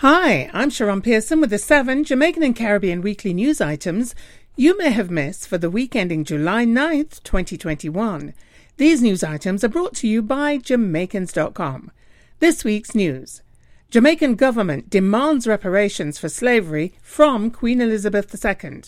Hi, 0.00 0.48
I'm 0.54 0.70
Sharon 0.70 1.02
Pearson 1.02 1.42
with 1.42 1.50
the 1.50 1.58
seven 1.58 2.04
Jamaican 2.04 2.42
and 2.42 2.56
Caribbean 2.56 3.02
weekly 3.02 3.34
news 3.34 3.60
items 3.60 4.14
you 4.56 4.78
may 4.78 4.92
have 4.92 5.10
missed 5.10 5.46
for 5.46 5.58
the 5.58 5.68
week 5.68 5.94
ending 5.94 6.24
July 6.24 6.64
9th, 6.64 7.22
2021. 7.22 8.32
These 8.78 9.02
news 9.02 9.22
items 9.22 9.62
are 9.62 9.68
brought 9.68 9.94
to 9.96 10.08
you 10.08 10.22
by 10.22 10.56
Jamaicans.com. 10.56 11.90
This 12.38 12.64
week's 12.64 12.94
news 12.94 13.42
Jamaican 13.90 14.36
government 14.36 14.88
demands 14.88 15.46
reparations 15.46 16.18
for 16.18 16.30
slavery 16.30 16.94
from 17.02 17.50
Queen 17.50 17.82
Elizabeth 17.82 18.34
II. 18.42 18.84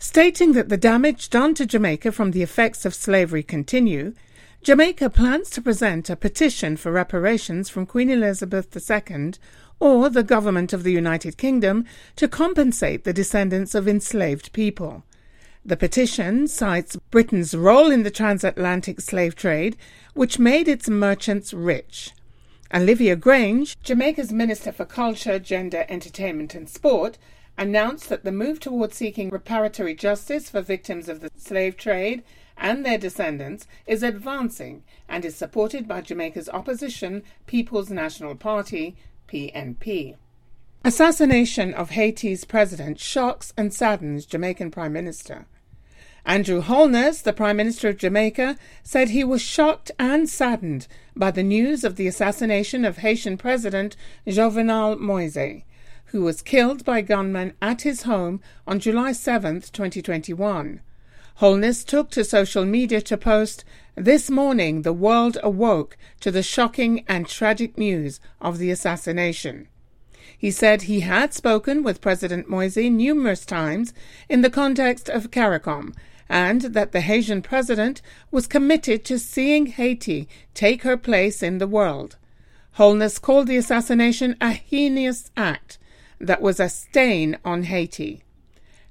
Stating 0.00 0.54
that 0.54 0.68
the 0.68 0.76
damage 0.76 1.30
done 1.30 1.54
to 1.54 1.64
Jamaica 1.64 2.10
from 2.10 2.32
the 2.32 2.42
effects 2.42 2.84
of 2.84 2.96
slavery 2.96 3.44
continue, 3.44 4.12
Jamaica 4.64 5.10
plans 5.10 5.50
to 5.50 5.62
present 5.62 6.10
a 6.10 6.16
petition 6.16 6.76
for 6.76 6.90
reparations 6.90 7.68
from 7.68 7.86
Queen 7.86 8.10
Elizabeth 8.10 8.76
II 8.76 9.34
or 9.80 10.08
the 10.08 10.22
government 10.22 10.72
of 10.72 10.82
the 10.82 10.92
United 10.92 11.36
Kingdom 11.36 11.84
to 12.16 12.28
compensate 12.28 13.04
the 13.04 13.12
descendants 13.12 13.74
of 13.74 13.86
enslaved 13.86 14.52
people. 14.52 15.04
The 15.64 15.76
petition 15.76 16.46
cites 16.46 16.96
Britain's 17.10 17.54
role 17.54 17.90
in 17.90 18.04
the 18.04 18.10
transatlantic 18.10 19.00
slave 19.00 19.34
trade, 19.34 19.76
which 20.14 20.38
made 20.38 20.68
its 20.68 20.88
merchants 20.88 21.52
rich. 21.52 22.12
Olivia 22.72 23.16
Grange, 23.16 23.76
Jamaica's 23.82 24.32
Minister 24.32 24.72
for 24.72 24.84
Culture, 24.84 25.38
Gender, 25.38 25.84
Entertainment 25.88 26.54
and 26.54 26.68
Sport, 26.68 27.18
announced 27.58 28.08
that 28.08 28.24
the 28.24 28.32
move 28.32 28.60
towards 28.60 28.96
seeking 28.96 29.30
reparatory 29.30 29.96
justice 29.98 30.50
for 30.50 30.60
victims 30.60 31.08
of 31.08 31.20
the 31.20 31.30
slave 31.36 31.76
trade 31.76 32.22
and 32.56 32.84
their 32.84 32.98
descendants 32.98 33.66
is 33.86 34.02
advancing 34.02 34.82
and 35.08 35.24
is 35.24 35.36
supported 35.36 35.86
by 35.86 36.00
Jamaica's 36.00 36.48
opposition 36.48 37.22
People's 37.46 37.90
National 37.90 38.34
Party, 38.34 38.96
PNP. 39.28 40.16
Assassination 40.84 41.74
of 41.74 41.90
Haiti's 41.90 42.44
president 42.44 43.00
shocks 43.00 43.52
and 43.56 43.74
saddens 43.74 44.24
Jamaican 44.24 44.70
Prime 44.70 44.92
Minister. 44.92 45.46
Andrew 46.24 46.60
Holness, 46.60 47.22
the 47.22 47.32
Prime 47.32 47.56
Minister 47.56 47.88
of 47.88 47.98
Jamaica, 47.98 48.56
said 48.82 49.10
he 49.10 49.22
was 49.22 49.40
shocked 49.40 49.90
and 49.98 50.28
saddened 50.28 50.88
by 51.14 51.30
the 51.30 51.42
news 51.42 51.84
of 51.84 51.96
the 51.96 52.08
assassination 52.08 52.84
of 52.84 52.98
Haitian 52.98 53.36
President 53.36 53.96
Jovenel 54.26 54.98
Moise, 54.98 55.62
who 56.06 56.22
was 56.22 56.42
killed 56.42 56.84
by 56.84 57.00
gunmen 57.00 57.54
at 57.62 57.82
his 57.82 58.02
home 58.02 58.40
on 58.66 58.80
July 58.80 59.12
7, 59.12 59.60
2021. 59.60 60.80
Holness 61.36 61.84
took 61.84 62.10
to 62.12 62.24
social 62.24 62.64
media 62.64 63.02
to 63.02 63.18
post, 63.18 63.62
This 63.94 64.30
morning 64.30 64.82
the 64.82 64.92
world 64.94 65.36
awoke 65.42 65.98
to 66.20 66.30
the 66.30 66.42
shocking 66.42 67.04
and 67.06 67.28
tragic 67.28 67.76
news 67.76 68.20
of 68.40 68.56
the 68.56 68.70
assassination. 68.70 69.68
He 70.38 70.50
said 70.50 70.82
he 70.82 71.00
had 71.00 71.34
spoken 71.34 71.82
with 71.82 72.00
President 72.00 72.48
Moise 72.48 72.78
numerous 72.78 73.44
times 73.44 73.92
in 74.30 74.40
the 74.40 74.48
context 74.48 75.10
of 75.10 75.30
CARICOM 75.30 75.94
and 76.26 76.62
that 76.62 76.92
the 76.92 77.02
Haitian 77.02 77.42
president 77.42 78.00
was 78.30 78.46
committed 78.46 79.04
to 79.04 79.18
seeing 79.18 79.66
Haiti 79.66 80.30
take 80.54 80.84
her 80.84 80.96
place 80.96 81.42
in 81.42 81.58
the 81.58 81.66
world. 81.66 82.16
Holness 82.72 83.18
called 83.18 83.46
the 83.46 83.58
assassination 83.58 84.36
a 84.40 84.52
heinous 84.52 85.30
act 85.36 85.76
that 86.18 86.40
was 86.40 86.58
a 86.58 86.70
stain 86.70 87.36
on 87.44 87.64
Haiti. 87.64 88.22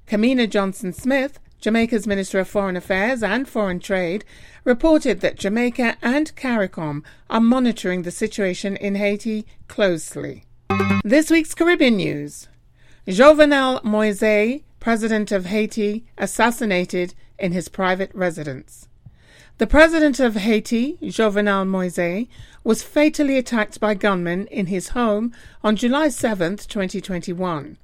Kamina 0.06 0.48
Johnson 0.48 0.92
Smith, 0.92 1.40
Jamaica's 1.60 2.06
Minister 2.06 2.38
of 2.38 2.48
Foreign 2.48 2.76
Affairs 2.76 3.22
and 3.22 3.48
Foreign 3.48 3.80
Trade, 3.80 4.24
reported 4.64 5.20
that 5.20 5.36
Jamaica 5.38 5.96
and 6.02 6.34
CARICOM 6.36 7.02
are 7.30 7.40
monitoring 7.40 8.02
the 8.02 8.10
situation 8.10 8.76
in 8.76 8.94
Haiti 8.96 9.46
closely. 9.68 10.44
This 11.04 11.30
week's 11.30 11.54
Caribbean 11.54 11.96
news 11.96 12.48
Jovenel 13.06 13.82
Moise, 13.84 14.62
President 14.80 15.30
of 15.30 15.46
Haiti, 15.46 16.04
assassinated 16.18 17.14
in 17.38 17.52
his 17.52 17.68
private 17.68 18.10
residence. 18.14 18.88
The 19.58 19.66
president 19.66 20.20
of 20.20 20.34
Haiti, 20.34 20.98
Jovenel 21.00 21.66
Moise, 21.66 22.26
was 22.62 22.82
fatally 22.82 23.38
attacked 23.38 23.80
by 23.80 23.94
gunmen 23.94 24.46
in 24.48 24.66
his 24.66 24.88
home 24.88 25.32
on 25.64 25.76
July 25.76 26.08
7, 26.08 26.56
2021. 26.56 27.78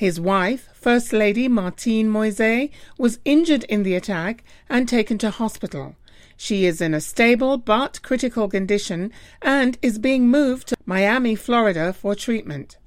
His 0.00 0.18
wife, 0.18 0.70
First 0.72 1.12
Lady 1.12 1.46
Martine 1.46 2.08
Moise, 2.08 2.70
was 2.96 3.18
injured 3.26 3.64
in 3.64 3.82
the 3.82 3.94
attack 3.94 4.42
and 4.66 4.88
taken 4.88 5.18
to 5.18 5.28
hospital. 5.28 5.94
She 6.38 6.64
is 6.64 6.80
in 6.80 6.94
a 6.94 7.02
stable 7.02 7.58
but 7.58 8.00
critical 8.00 8.48
condition 8.48 9.12
and 9.42 9.76
is 9.82 9.98
being 9.98 10.26
moved 10.26 10.68
to 10.68 10.76
Miami, 10.86 11.34
Florida 11.34 11.92
for 11.92 12.14
treatment. 12.14 12.78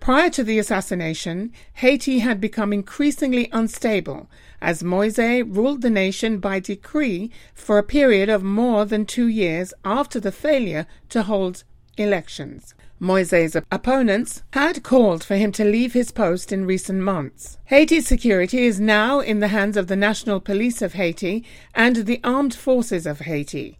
Prior 0.00 0.30
to 0.30 0.42
the 0.42 0.58
assassination, 0.58 1.52
Haiti 1.74 2.20
had 2.20 2.40
become 2.40 2.72
increasingly 2.72 3.50
unstable 3.52 4.30
as 4.62 4.82
Moise 4.82 5.18
ruled 5.18 5.82
the 5.82 5.90
nation 5.90 6.38
by 6.38 6.58
decree 6.58 7.30
for 7.52 7.76
a 7.76 7.82
period 7.82 8.30
of 8.30 8.42
more 8.42 8.86
than 8.86 9.04
two 9.04 9.28
years 9.28 9.74
after 9.84 10.18
the 10.18 10.32
failure 10.32 10.86
to 11.10 11.24
hold 11.24 11.64
elections. 11.98 12.74
Moise's 12.98 13.56
opponents 13.70 14.42
had 14.52 14.82
called 14.82 15.22
for 15.22 15.36
him 15.36 15.52
to 15.52 15.64
leave 15.64 15.92
his 15.92 16.12
post 16.12 16.50
in 16.50 16.64
recent 16.64 17.00
months. 17.00 17.58
Haiti's 17.66 18.06
security 18.06 18.64
is 18.64 18.80
now 18.80 19.20
in 19.20 19.40
the 19.40 19.48
hands 19.48 19.76
of 19.76 19.88
the 19.88 19.96
National 19.96 20.40
Police 20.40 20.80
of 20.80 20.94
Haiti 20.94 21.44
and 21.74 21.96
the 21.96 22.20
Armed 22.24 22.54
Forces 22.54 23.06
of 23.06 23.20
Haiti. 23.20 23.78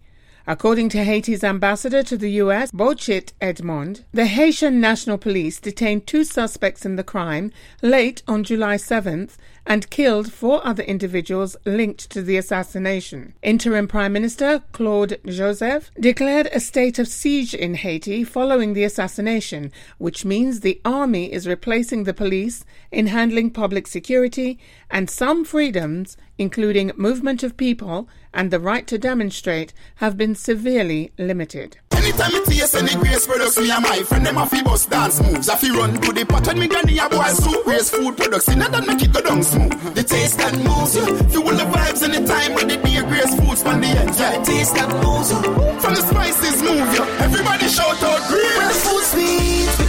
According 0.49 0.91
to 0.91 1.03
Haiti's 1.03 1.43
ambassador 1.43 2.05
to 2.05 2.17
the 2.17 2.31
U.S., 2.33 2.71
Bocchit 2.71 3.33
Edmond, 3.41 4.05
the 4.13 4.27
Haitian 4.27 4.81
National 4.81 5.19
Police 5.19 5.59
detained 5.59 6.07
two 6.07 6.23
suspects 6.23 6.87
in 6.87 6.95
the 6.95 7.03
crime 7.03 7.51
late 7.83 8.23
on 8.29 8.45
July 8.45 8.77
7th 8.77 9.37
and 9.67 9.91
killed 9.91 10.33
four 10.33 10.65
other 10.67 10.85
individuals 10.85 11.57
linked 11.65 12.09
to 12.11 12.23
the 12.23 12.37
assassination. 12.37 13.35
Interim 13.43 13.89
Prime 13.89 14.13
Minister 14.13 14.63
Claude 14.73 15.19
Joseph 15.27 15.91
declared 15.99 16.49
a 16.53 16.61
state 16.61 16.99
of 16.99 17.09
siege 17.09 17.53
in 17.55 17.75
Haiti 17.75 18.23
following 18.25 18.73
the 18.73 18.85
assassination, 18.85 19.73
which 19.99 20.25
means 20.25 20.61
the 20.61 20.81
army 20.85 21.33
is 21.33 21.49
replacing 21.49 22.05
the 22.05 22.15
police 22.15 22.65
in 22.93 23.09
handling 23.09 23.51
public 23.51 23.87
security 23.87 24.59
and 24.91 25.11
some 25.11 25.45
freedoms, 25.45 26.17
including 26.39 26.93
movement 26.97 27.43
of 27.43 27.57
people 27.57 28.09
and 28.33 28.51
the 28.51 28.61
right 28.61 28.87
to 28.87 28.99
demonstrate, 28.99 29.73
have 29.97 30.17
been 30.17 30.35
severely 30.35 31.13
limited. 31.19 31.79
Anytime 32.07 32.35
me 32.35 32.45
taste 32.45 32.77
any 32.77 32.95
grace 33.03 33.27
products, 33.27 33.59
me 33.59 33.69
and 33.69 33.83
my 33.83 33.99
friend 34.05 34.25
them 34.25 34.39
a 34.39 34.47
fi 34.47 34.63
bust 34.63 34.89
dance 34.89 35.21
moves. 35.21 35.49
I 35.49 35.57
fi 35.57 35.71
run 35.71 36.01
to 36.01 36.13
the 36.13 36.25
pot 36.25 36.47
when 36.47 36.61
me 36.61 36.69
granny 36.69 36.99
a 36.99 37.09
boil 37.09 37.35
soup. 37.35 37.65
Grace 37.65 37.91
food 37.91 38.17
products, 38.17 38.49
in 38.49 38.61
that 38.61 38.87
make 38.87 39.03
it 39.03 39.13
go 39.13 39.21
down 39.23 39.43
smooth. 39.43 39.75
The 39.93 40.05
taste 40.05 40.39
that 40.39 40.55
moves 40.55 40.95
you, 40.95 41.03
fuel 41.35 41.57
the 41.59 41.67
vibes 41.67 42.07
anytime 42.07 42.55
when 42.55 42.69
the 42.69 42.79
beer 42.79 43.03
grace 43.03 43.35
foods 43.35 43.61
from 43.61 43.81
the 43.81 43.89
end. 43.89 44.15
Yeah, 44.15 44.41
taste 44.45 44.75
that 44.77 44.87
moves 45.03 45.33
you, 45.35 45.43
from 45.83 45.95
the 45.99 46.03
spices 46.07 46.63
move 46.63 46.95
you. 46.95 47.03
Everybody 47.27 47.67
shout 47.67 48.01
out 48.01 48.23
grace. 48.31 48.55
When 48.55 48.69
the 48.71 48.79
food 48.87 49.05
sweet, 49.11 49.86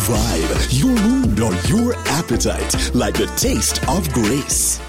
vibe, 0.00 0.80
your 0.80 0.96
mood, 1.08 1.40
or 1.40 1.54
your 1.68 1.94
appetite 2.08 2.90
like 2.94 3.14
the 3.14 3.26
taste 3.36 3.86
of 3.88 4.10
grace. 4.12 4.80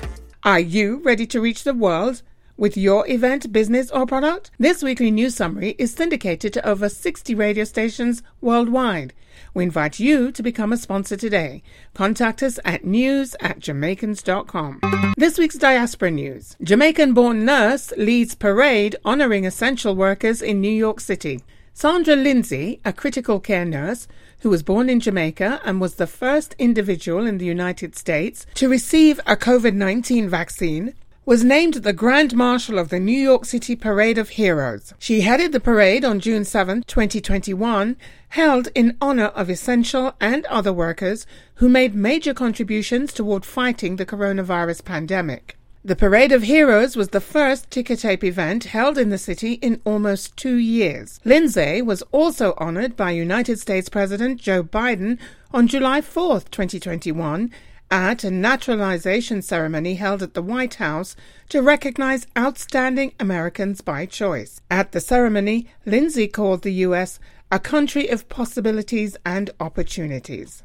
Are 0.44 0.60
you 0.60 1.02
ready 1.04 1.26
to 1.28 1.42
reach 1.42 1.64
the 1.64 1.74
world? 1.74 2.22
With 2.58 2.78
your 2.78 3.08
event, 3.10 3.52
business, 3.52 3.92
or 3.92 4.06
product? 4.06 4.52
This 4.58 4.82
weekly 4.82 5.12
news 5.12 5.36
summary 5.36 5.76
is 5.78 5.94
syndicated 5.94 6.54
to 6.54 6.68
over 6.68 6.88
60 6.88 7.36
radio 7.36 7.64
stations 7.66 8.24
worldwide. 8.40 9.14
We 9.54 9.64
invite 9.64 10.00
you 10.00 10.32
to 10.32 10.42
become 10.44 10.72
a 10.72 10.78
sponsor 10.78 11.18
today. 11.18 11.62
Contact 11.94 12.42
us 12.42 12.60
at 12.64 12.86
news 12.86 13.36
at 13.42 13.60
jamaicans.com. 13.60 14.80
This 15.18 15.38
week's 15.38 15.58
diaspora 15.58 16.12
news 16.12 16.56
Jamaican 16.64 17.14
born 17.14 17.44
nurse 17.44 17.92
leads 17.98 18.36
parade 18.36 18.96
honoring 19.04 19.46
essential 19.46 19.96
workers 19.96 20.42
in 20.42 20.62
New 20.62 20.72
York 20.72 21.00
City. 21.02 21.42
Sandra 21.74 22.16
Lindsay, 22.16 22.80
a 22.84 22.92
critical 22.94 23.40
care 23.40 23.66
nurse 23.66 24.08
who 24.42 24.50
was 24.50 24.64
born 24.64 24.90
in 24.90 25.00
Jamaica 25.00 25.62
and 25.64 25.80
was 25.80 25.96
the 25.96 26.08
first 26.08 26.56
individual 26.60 27.26
in 27.26 27.38
the 27.38 27.46
United 27.46 27.96
States 27.96 28.46
to 28.56 28.70
receive 28.70 29.20
a 29.26 29.36
COVID 29.36 29.74
19 29.74 30.30
vaccine, 30.30 30.94
was 31.24 31.44
named 31.44 31.76
the 31.76 31.94
Grand 31.94 32.36
Marshal 32.36 32.80
of 32.80 32.90
the 32.90 33.00
New 33.00 33.18
York 33.18 33.46
City 33.46 33.76
Parade 33.76 34.18
of 34.18 34.30
Heroes. 34.30 34.94
She 34.98 35.22
headed 35.22 35.52
the 35.52 35.60
parade 35.60 36.04
on 36.04 36.20
June 36.20 36.44
7, 36.44 36.84
2021, 36.84 37.96
held 38.30 38.70
in 38.74 38.98
honor 39.00 39.28
of 39.28 39.50
essential 39.50 40.14
and 40.20 40.46
other 40.48 40.74
workers 40.74 41.28
who 41.56 41.70
made 41.70 41.94
major 41.94 42.34
contributions 42.34 43.14
toward 43.14 43.46
fighting 43.46 43.98
the 43.98 44.06
coronavirus 44.06 44.84
pandemic. 44.84 45.58
The 45.84 45.96
Parade 45.96 46.32
of 46.32 46.44
Heroes 46.44 46.96
was 46.96 47.10
the 47.10 47.20
first 47.20 47.72
ticker 47.72 47.96
tape 47.96 48.24
event 48.24 48.66
held 48.66 49.00
in 49.00 49.10
the 49.10 49.18
city 49.18 49.54
in 49.54 49.82
almost 49.84 50.38
two 50.38 50.58
years. 50.58 51.20
Lindsay 51.26 51.82
was 51.82 52.04
also 52.12 52.54
honored 52.58 52.96
by 52.96 53.10
United 53.10 53.60
States 53.60 53.90
President 53.90 54.40
Joe 54.40 54.62
Biden 54.62 55.18
on 55.52 55.68
July 55.68 56.02
4, 56.02 56.42
2021, 56.42 57.50
at 57.90 58.24
a 58.24 58.30
naturalization 58.30 59.42
ceremony 59.42 59.96
held 59.96 60.22
at 60.22 60.36
the 60.36 60.44
White 60.44 60.76
House 60.76 61.16
to 61.50 61.64
recognize 61.64 62.28
outstanding 62.38 63.14
Americans 63.20 63.82
by 63.82 64.06
choice. 64.06 64.62
At 64.70 64.92
the 64.92 65.02
ceremony, 65.02 65.66
Lindsay 65.88 66.28
called 66.28 66.62
the 66.62 66.74
U.S. 66.86 67.20
a 67.52 67.58
country 67.58 68.08
of 68.08 68.30
possibilities 68.30 69.18
and 69.26 69.50
opportunities. 69.60 70.62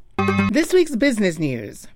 This 0.52 0.74
week's 0.74 0.94
business 0.94 1.38
news. 1.38 1.86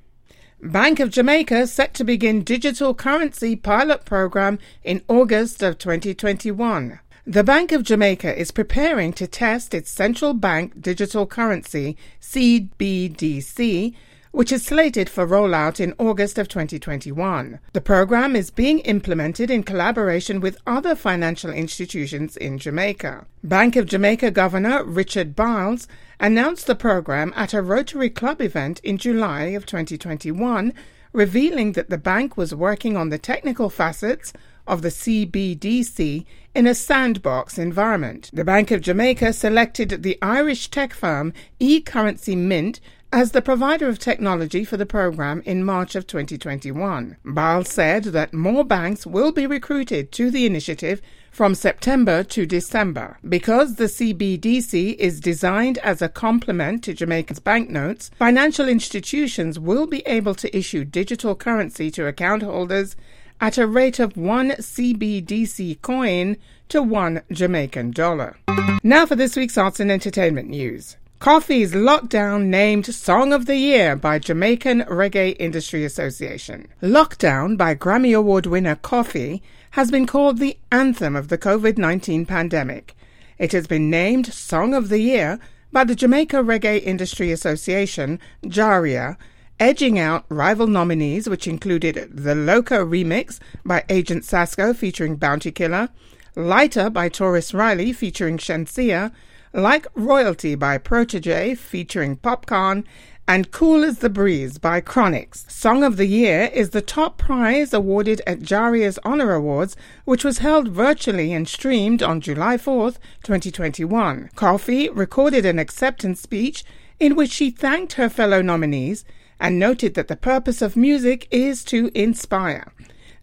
Bank 0.63 1.01
of 1.01 1.09
Jamaica 1.09 1.67
set 1.67 1.95
to 1.95 2.05
begin 2.05 2.45
digital 2.45 2.93
currency 2.93 3.57
pilot 3.57 4.05
program 4.05 4.59
in 4.85 5.03
August 5.09 5.63
of 5.63 5.79
2021. 5.79 7.01
The 7.27 7.43
Bank 7.43 7.73
of 7.73 7.83
Jamaica 7.83 8.39
is 8.39 8.51
preparing 8.51 9.15
to 9.15 9.27
test 9.27 9.73
its 9.73 9.91
central 9.91 10.35
bank 10.35 10.83
digital 10.83 11.27
currency, 11.27 11.97
CBDC, 12.21 13.95
which 14.33 14.53
is 14.53 14.65
slated 14.65 15.09
for 15.09 15.27
rollout 15.27 15.81
in 15.81 15.95
August 15.99 16.39
of 16.39 16.49
2021. 16.49 17.59
The 17.73 17.81
program 17.81 18.37
is 18.37 18.51
being 18.51 18.79
implemented 18.81 19.51
in 19.51 19.65
collaboration 19.65 20.41
with 20.41 20.61
other 20.67 20.95
financial 20.95 21.51
institutions 21.51 22.37
in 22.37 22.59
Jamaica. 22.59 23.27
Bank 23.43 23.77
of 23.77 23.87
Jamaica 23.87 24.31
Governor 24.31 24.85
Richard 24.85 25.35
Byles 25.35 25.89
announced 26.21 26.67
the 26.67 26.75
program 26.75 27.33
at 27.35 27.55
a 27.55 27.63
Rotary 27.63 28.11
Club 28.11 28.41
event 28.41 28.79
in 28.81 28.99
July 28.99 29.47
of 29.47 29.67
2021, 29.67 30.73
revealing 31.13 31.73
that 31.73 31.91
the 31.91 31.99
bank 31.99 32.37
was 32.37 32.55
working 32.55 32.97
on 32.97 33.09
the 33.09 33.19
technical 33.19 33.69
facets 33.69 34.33
of 34.67 34.83
the 34.83 34.89
CBDC 34.89 36.25
in 36.55 36.67
a 36.67 36.75
sandbox 36.75 37.59
environment. 37.59 38.31
The 38.33 38.45
Bank 38.45 38.71
of 38.71 38.81
Jamaica 38.81 39.33
selected 39.33 40.03
the 40.03 40.19
Irish 40.21 40.69
tech 40.69 40.93
firm 40.93 41.33
eCurrency 41.61 42.37
Mint 42.37 42.81
as 43.13 43.33
the 43.33 43.43
provider 43.43 43.89
of 43.89 43.99
technology 43.99 44.65
for 44.65 44.77
the 44.77 44.87
program 44.87 45.43
in 45.45 45.65
March 45.65 45.97
of 45.97 46.07
2021. 46.07 47.17
Byles 47.25 47.69
said 47.69 48.05
that 48.05 48.33
more 48.33 48.65
banks 48.65 49.05
will 49.05 49.33
be 49.33 49.47
recruited 49.47 50.13
to 50.13 50.31
the 50.31 50.47
initiative 50.47 51.03
from 51.31 51.55
September 51.55 52.23
to 52.23 52.47
December. 52.47 53.19
Because 53.29 53.77
the 53.77 53.85
CBDC 53.85 54.95
is 54.97 55.21
designed 55.21 55.79
as 55.79 56.01
a 56.01 56.09
complement 56.09 56.85
to 56.85 56.95
Jamaica's 56.95 57.41
banknotes, 57.41 58.11
financial 58.17 58.69
institutions 58.69 59.59
will 59.59 59.87
be 59.87 60.01
able 60.07 60.35
to 60.37 60.57
issue 60.57 60.85
digital 60.85 61.35
currency 61.35 61.91
to 61.91 62.07
account 62.07 62.43
holders 62.43 62.97
at 63.41 63.59
a 63.59 63.67
rate 63.67 63.99
of 63.99 64.17
one 64.17 64.51
CBDC 64.51 65.81
coin 65.83 66.37
to 66.69 66.83
one 66.83 67.23
Jamaican 67.33 67.93
dollar. 67.93 68.37
Now 68.83 69.07
for 69.07 69.17
this 69.17 69.37
week's 69.37 69.59
arts 69.59 69.81
and 69.81 69.91
entertainment 69.91 70.49
news. 70.49 70.97
Koffee's 71.21 71.73
Lockdown 71.73 72.47
named 72.47 72.87
Song 72.87 73.35
of 73.35 73.45
the 73.45 73.57
Year 73.57 73.95
by 73.95 74.19
Jamaican 74.19 74.83
Reggae 74.85 75.37
Industry 75.39 75.85
Association. 75.85 76.67
Lockdown 76.83 77.59
by 77.59 77.75
Grammy 77.75 78.17
Award 78.17 78.47
winner 78.47 78.77
Koffee 78.77 79.43
has 79.73 79.91
been 79.91 80.07
called 80.07 80.39
the 80.39 80.57
anthem 80.73 81.15
of 81.15 81.29
the 81.29 81.37
COVID 81.37 81.77
19 81.77 82.25
pandemic. 82.25 82.97
It 83.37 83.53
has 83.53 83.67
been 83.67 83.91
named 83.91 84.33
Song 84.33 84.73
of 84.73 84.89
the 84.89 85.01
Year 85.01 85.39
by 85.73 85.85
the 85.85 85.95
Jamaica 85.95 86.37
Reggae 86.37 86.83
Industry 86.83 87.31
Association, 87.33 88.19
JARIA, 88.47 89.19
edging 89.61 89.99
out 89.99 90.25
rival 90.31 90.67
nominees, 90.67 91.29
which 91.29 91.47
included 91.47 92.11
the 92.11 92.35
Loco 92.35 92.85
remix 92.85 93.39
by 93.65 93.85
Agent 93.91 94.25
Sasco 94.25 94.73
featuring 94.73 95.17
Bounty 95.17 95.53
Killer, 95.53 95.91
Lighter 96.35 96.89
by 96.89 97.11
Tarrus 97.11 97.53
Riley 97.53 97.93
featuring 97.93 98.39
Shenseea, 98.39 99.13
like 99.53 99.87
Royalty 99.95 100.55
by 100.55 100.79
Protoje 100.79 101.59
featuring 101.59 102.17
Popcaan, 102.17 102.85
and 103.29 103.51
Cool 103.53 103.85
as 103.85 103.99
the 103.99 104.09
Breeze 104.09 104.59
by 104.59 104.81
Chronixx. 104.81 105.49
Song 105.51 105.85
of 105.85 105.97
the 105.97 106.07
Year 106.07 106.51
is 106.53 106.71
the 106.71 106.83
top 106.83 107.19
prize 107.19 107.75
awarded 107.75 108.23
at 108.27 108.41
Jaria's 108.41 108.99
Honor 109.05 109.35
Awards, 109.35 109.77
which 110.05 110.25
was 110.25 110.39
held 110.39 110.69
virtually 110.69 111.33
and 111.33 111.47
streamed 111.47 112.03
on 112.03 112.21
July 112.21 112.57
4th, 112.57 112.97
2021. 113.23 114.31
Koffee 114.35 114.89
recorded 114.93 115.45
an 115.45 115.59
acceptance 115.59 116.21
speech 116.21 116.65
in 116.99 117.15
which 117.15 117.31
she 117.31 117.51
thanked 117.51 117.93
her 117.93 118.09
fellow 118.09 118.43
nominees 118.43 119.05
and 119.41 119.59
noted 119.59 119.95
that 119.95 120.09
the 120.09 120.17
purpose 120.17 120.63
of 120.63 120.77
music 120.77 121.27
is 121.31 121.65
to 121.65 121.91
inspire. 121.95 122.73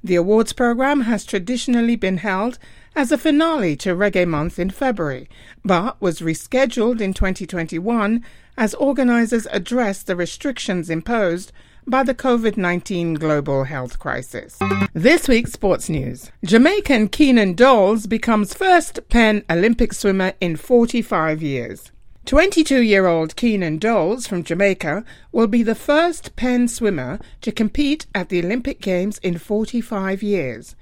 The 0.04 0.16
awards 0.16 0.54
program 0.54 1.02
has 1.02 1.26
traditionally 1.26 1.96
been 1.96 2.18
held 2.18 2.60
as 2.96 3.12
a 3.12 3.18
finale 3.18 3.76
to 3.78 3.96
Reggae 3.96 4.28
Month 4.28 4.58
in 4.58 4.72
February, 4.72 5.30
but 5.64 6.02
was 6.02 6.20
rescheduled 6.20 7.00
in 7.00 7.14
2021 7.14 8.26
as 8.58 8.74
organizers 8.76 9.48
addressed 9.52 10.08
the 10.08 10.16
restrictions 10.16 10.90
imposed 10.90 11.52
by 11.86 12.04
the 12.04 12.16
COVID 12.16 12.58
19 12.58 13.14
global 13.14 13.64
health 13.64 13.98
crisis. 14.00 14.60
This 14.94 15.28
week's 15.28 15.54
sports 15.54 15.88
news 15.88 16.32
Jamaican 16.44 17.10
Keanan 17.10 17.56
Dols 17.56 18.08
becomes 18.08 18.54
first 18.54 19.08
Penn 19.10 19.44
Olympic 19.50 19.94
swimmer 19.94 20.34
in 20.42 20.58
45 20.58 21.42
years. 21.42 21.92
22 22.28 22.82
year 22.82 23.08
old 23.08 23.38
Keanan 23.38 23.78
Dols 23.80 24.28
from 24.28 24.44
Jamaica 24.44 25.06
will 25.32 25.48
be 25.48 25.64
the 25.64 25.74
first 25.74 26.36
Penn 26.36 26.68
swimmer 26.68 27.22
to 27.40 27.54
compete 27.54 28.06
at 28.14 28.28
the 28.28 28.44
Olympic 28.44 28.82
Games 28.82 29.18
in 29.20 29.38
45 29.38 30.22
years. 30.22 30.76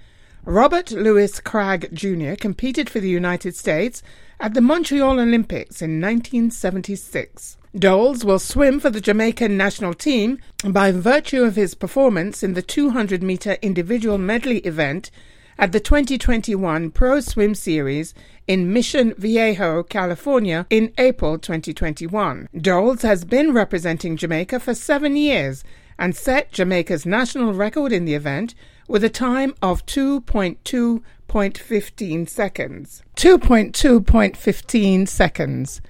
Robert 0.43 0.89
Louis 0.89 1.39
Cragg 1.41 1.93
Jr. 1.93 2.33
competed 2.33 2.89
for 2.89 2.99
the 2.99 3.09
United 3.09 3.55
States 3.55 4.01
at 4.39 4.55
the 4.55 4.61
Montreal 4.61 5.19
Olympics 5.19 5.83
in 5.83 6.01
1976. 6.01 7.57
Dols 7.77 8.25
will 8.25 8.39
swim 8.39 8.79
for 8.79 8.89
the 8.89 8.99
Jamaican 8.99 9.55
national 9.55 9.93
team 9.93 10.39
by 10.67 10.91
virtue 10.91 11.43
of 11.43 11.55
his 11.55 11.75
performance 11.75 12.41
in 12.41 12.55
the 12.55 12.63
200 12.63 13.21
meter 13.21 13.57
individual 13.61 14.17
medley 14.17 14.61
event 14.61 15.11
at 15.57 15.71
the 15.71 15.79
2021 15.79 16.91
Pro 16.91 17.19
Swim 17.19 17.55
Series 17.55 18.13
in 18.47 18.71
Mission 18.73 19.13
Viejo, 19.17 19.81
California 19.83 20.65
in 20.69 20.93
April 20.97 21.37
2021. 21.37 22.49
Dols 22.59 23.03
has 23.03 23.23
been 23.25 23.53
representing 23.53 24.17
Jamaica 24.17 24.59
for 24.59 24.73
seven 24.73 25.15
years 25.15 25.63
and 25.97 26.13
set 26.15 26.51
Jamaica's 26.51 27.05
national 27.05 27.53
record 27.53 27.93
in 27.93 28.05
the 28.05 28.15
event 28.15 28.55
with 28.87 29.03
a 29.03 29.09
time 29.09 29.53
of 29.61 29.85
2.2.15 29.85 32.29
seconds. 32.29 33.03
2.2.15 33.15 35.07
seconds. 35.07 35.81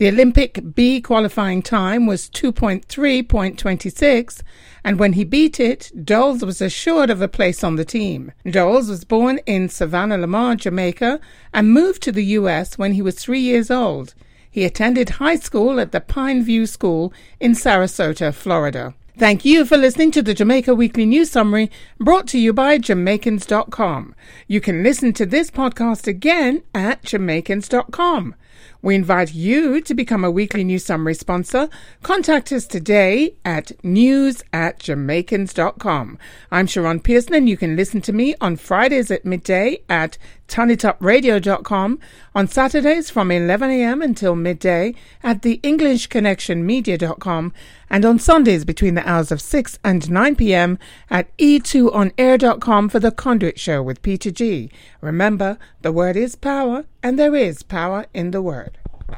The 0.00 0.08
Olympic 0.08 0.74
B 0.74 1.00
qualifying 1.02 1.60
time 1.60 2.06
was 2.06 2.30
2.3.26, 2.30 4.42
and 4.82 4.98
when 4.98 5.12
he 5.12 5.24
beat 5.24 5.60
it, 5.60 5.92
Dols 6.06 6.42
was 6.42 6.62
assured 6.62 7.10
of 7.10 7.20
a 7.20 7.28
place 7.28 7.62
on 7.62 7.76
the 7.76 7.84
team. 7.84 8.32
Dols 8.50 8.88
was 8.88 9.04
born 9.04 9.40
in 9.44 9.68
Savanna-la-Mar, 9.68 10.56
Jamaica, 10.56 11.20
and 11.52 11.74
moved 11.74 12.02
to 12.04 12.12
the 12.12 12.24
U.S. 12.24 12.78
when 12.78 12.94
he 12.94 13.02
was 13.02 13.16
three 13.16 13.40
years 13.40 13.70
old. 13.70 14.14
He 14.50 14.64
attended 14.64 15.10
high 15.10 15.36
school 15.36 15.78
at 15.78 15.92
the 15.92 16.00
Pine 16.00 16.44
View 16.44 16.64
School 16.64 17.12
in 17.38 17.52
Sarasota, 17.52 18.32
Florida. 18.32 18.94
Thank 19.18 19.44
you 19.44 19.66
for 19.66 19.76
listening 19.76 20.12
to 20.12 20.22
the 20.22 20.32
Jamaica 20.32 20.74
Weekly 20.74 21.04
News 21.04 21.30
Summary 21.30 21.70
brought 21.98 22.26
to 22.28 22.38
you 22.38 22.54
by 22.54 22.78
Jamaicans.com. 22.78 24.14
You 24.48 24.62
can 24.62 24.82
listen 24.82 25.12
to 25.12 25.26
this 25.26 25.50
podcast 25.50 26.06
again 26.06 26.62
at 26.74 27.02
Jamaicans.com. 27.02 28.34
We 28.82 28.94
invite 28.94 29.34
you 29.34 29.80
to 29.82 29.94
become 29.94 30.24
a 30.24 30.30
weekly 30.30 30.64
news 30.64 30.84
summary 30.84 31.14
sponsor. 31.14 31.68
Contact 32.02 32.50
us 32.52 32.66
today 32.66 33.34
at 33.44 33.72
news 33.84 34.42
at 34.52 34.78
jamaicans.com. 34.78 36.18
I'm 36.50 36.66
Sharon 36.66 37.00
Pearson 37.00 37.34
and 37.34 37.48
you 37.48 37.56
can 37.56 37.76
listen 37.76 38.00
to 38.02 38.12
me 38.12 38.34
on 38.40 38.56
Fridays 38.56 39.10
at 39.10 39.24
midday 39.24 39.82
at 39.88 40.16
turnitupradio.com, 40.50 41.98
on 42.34 42.48
Saturdays 42.48 43.08
from 43.08 43.28
11am 43.28 44.02
until 44.04 44.34
midday 44.34 44.94
at 45.22 45.42
the 45.42 45.60
EnglishConnectionMedia.com, 45.62 47.52
and 47.88 48.04
on 48.04 48.18
Sundays 48.18 48.64
between 48.64 48.94
the 48.94 49.08
hours 49.08 49.30
of 49.30 49.40
6 49.40 49.78
and 49.84 50.02
9pm 50.02 50.78
at 51.08 51.36
e2onair.com 51.38 52.88
for 52.88 52.98
the 52.98 53.12
Conduit 53.12 53.58
Show 53.58 53.82
with 53.82 54.02
Peter 54.02 54.30
G. 54.30 54.70
Remember, 55.00 55.58
the 55.82 55.92
word 55.92 56.16
is 56.16 56.34
power, 56.34 56.84
and 57.02 57.18
there 57.18 57.34
is 57.34 57.62
power 57.62 58.06
in 58.12 58.30
the 58.30 58.42
word. 58.42 58.79